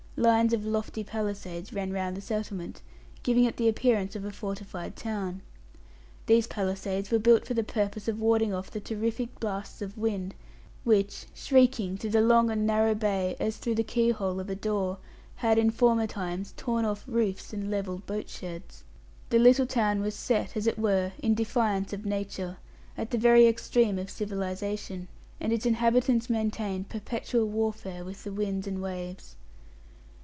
Lines 0.17 0.53
of 0.53 0.67
lofty 0.67 1.03
palisades 1.03 1.73
ran 1.73 1.91
round 1.93 2.15
the 2.15 2.21
settlement, 2.21 2.83
giving 3.23 3.43
it 3.45 3.57
the 3.57 3.67
appearance 3.67 4.15
of 4.15 4.23
a 4.23 4.29
fortified 4.29 4.95
town. 4.95 5.41
These 6.27 6.45
palisades 6.45 7.09
were 7.09 7.17
built 7.17 7.47
for 7.47 7.55
the 7.55 7.63
purpose 7.63 8.07
of 8.07 8.19
warding 8.19 8.53
off 8.53 8.69
the 8.69 8.79
terrific 8.81 9.39
blasts 9.39 9.81
of 9.81 9.97
wind, 9.97 10.35
which, 10.83 11.25
shrieking 11.33 11.97
through 11.97 12.11
the 12.11 12.21
long 12.21 12.51
and 12.51 12.67
narrow 12.67 12.93
bay 12.93 13.35
as 13.39 13.57
through 13.57 13.73
the 13.73 13.83
keyhole 13.83 14.39
of 14.39 14.47
a 14.47 14.53
door, 14.53 14.99
had 15.37 15.57
in 15.57 15.71
former 15.71 16.05
times 16.05 16.53
tore 16.55 16.85
off 16.85 17.03
roofs 17.07 17.51
and 17.51 17.71
levelled 17.71 18.05
boat 18.05 18.29
sheds. 18.29 18.83
The 19.31 19.39
little 19.39 19.65
town 19.65 20.01
was 20.01 20.13
set, 20.13 20.55
as 20.55 20.67
it 20.67 20.77
were, 20.77 21.13
in 21.23 21.33
defiance 21.33 21.93
of 21.93 22.05
Nature, 22.05 22.57
at 22.95 23.09
the 23.09 23.17
very 23.17 23.47
extreme 23.47 23.97
of 23.97 24.11
civilization, 24.11 25.07
and 25.39 25.51
its 25.51 25.65
inhabitants 25.65 26.29
maintained 26.29 26.89
perpetual 26.89 27.47
warfare 27.47 28.05
with 28.05 28.23
the 28.23 28.31
winds 28.31 28.67
and 28.67 28.83
waves. 28.83 29.35